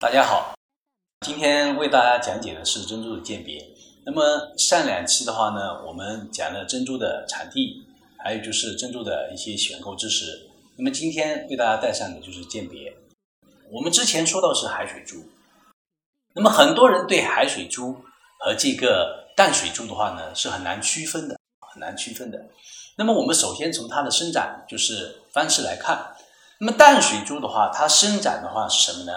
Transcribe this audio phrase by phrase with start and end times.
[0.00, 0.54] 大家好，
[1.26, 3.68] 今天为大家讲解的是珍珠的鉴别。
[4.06, 7.84] 那么上两期的话呢，我们讲了珍珠的产地，
[8.16, 10.48] 还有就是珍珠的一些选购知识。
[10.76, 12.94] 那么今天为大家带上的就是鉴别。
[13.72, 15.16] 我们之前说到是海水珠，
[16.32, 17.94] 那么很多人对海水珠
[18.38, 21.36] 和这个淡水珠的话呢是很难区分的，
[21.72, 22.38] 很难区分的。
[22.94, 26.14] 那么我们首先从它的生长就是方式来看，
[26.60, 29.12] 那么淡水珠的话，它生长的话是什么呢？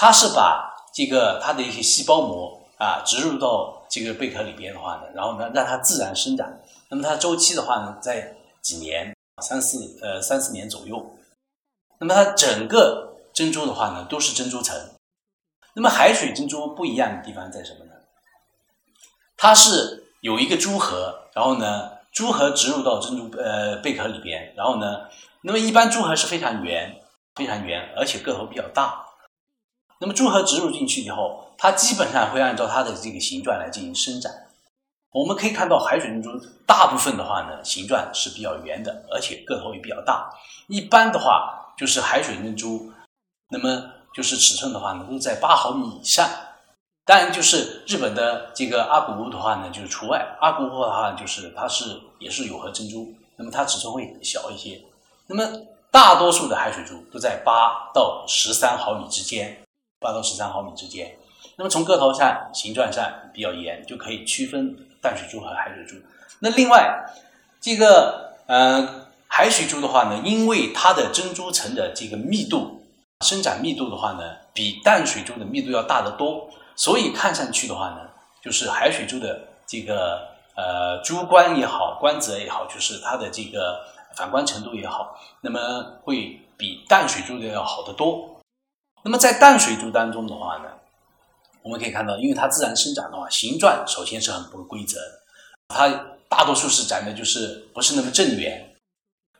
[0.00, 6.50] 它是把这个它的一些细胞膜啊植入到这个贝壳里边的话呢，然后呢让它自然生长。
[6.88, 11.14] 那么它周期的话呢，在几年三四呃三四年左右。
[11.98, 14.74] 那么它整个珍珠的话呢，都是珍珠层。
[15.74, 17.92] 那么海水珍珠不一样的地方在什么呢？
[19.36, 25.02] 它是有一个珠核，然后呢珠核植入到珍珠呃贝壳里边，然后呢，
[25.42, 27.02] 那么一般珠核是非常圆，
[27.34, 29.08] 非常圆，而且个头比较大。
[30.00, 34.32] 那么珠核植入进去以后，它基本上会按照它的这个形状来进行生长。
[35.12, 36.30] 我们可以看到海水珍珠
[36.66, 40.30] 大部分的话呢，形状是比较圆的，而且个头也比较大。
[40.68, 42.90] 一般的话就是海水珍珠，
[43.50, 46.26] 那么就是尺寸的话呢，都在八毫米以上。
[47.04, 50.24] 当然，就是日本的这个阿古屋的话呢，就是除外。
[50.40, 54.80] 阿古屋的话，就是它是也是有核珍珠，那么它尺寸会小一些。
[55.26, 55.44] 那么
[55.90, 59.60] 大多数的海水珠都在八到十三毫米之间。
[60.00, 61.14] 八到十三毫米之间，
[61.56, 65.94] 那么从个头上、形状上比较严，就可以区分淡水珠和海水珠。
[66.38, 67.04] 那另外，
[67.60, 72.82] 这个呃海水珠的话呢，因为它的珍珠层的这个密度、
[73.20, 77.98] 生长密度的话呢，比淡水珠的密度要大得多，所以看上去的话呢，
[78.42, 83.80] 就是海水珠的这个呃珠光也好、光泽也好，就是它的这个
[84.16, 88.29] 反光程度也好，那么会比淡水珠的要好得多。
[89.02, 90.68] 那么在淡水珠当中的话呢，
[91.62, 94.98] 我们可以看到，因为它自然生长的话，形状首先是很不规则，
[95.68, 95.88] 它
[96.28, 98.74] 大多数是长的就是不是那么正圆，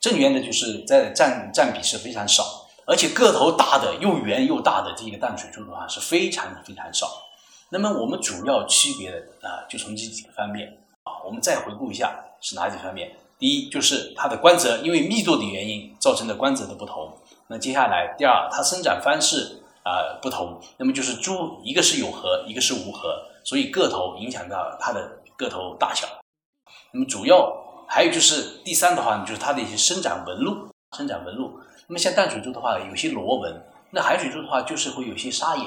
[0.00, 7.08] 正圆的就是在占占比是非常少，而且个头大的又圆又大的这个淡水珠的话是非常非常少。
[7.70, 13.14] 那么我们主要区别的啊，就从这几个方面啊，我们再回顾一下是哪几方面？
[13.38, 17.18] 第一就是它的光泽，因为密度的原因造成的光泽的不同。
[17.52, 26.08] 那接下来，第二，它生长方式啊不同，那么就是珠一个是有核，一个是无核，所以个头影响到它的个头大小。
[26.92, 27.52] 那么主要
[27.86, 31.60] 还有就是第三的话呢，就是它的一些生长纹路，生长纹路。
[31.86, 33.52] 那么像淡水珠的话，有些螺纹；
[33.90, 35.66] 那海水珠的话，就是会有些沙眼，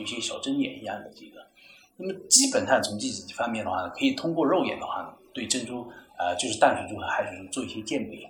[0.00, 1.44] 有些小针眼一样的这个。
[1.98, 8.26] 那么基本上从这几方面的话呢，可以通过肉眼的话呢，对珍珠啊，就是淡水珠和海水珠做一些鉴别。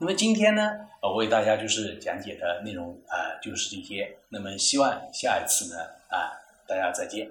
[0.00, 0.62] 那么今天呢，
[1.02, 4.16] 我为大家就是讲解的内容啊，就是这些。
[4.28, 6.38] 那么希望下一次呢，啊，
[6.68, 7.28] 大家再见。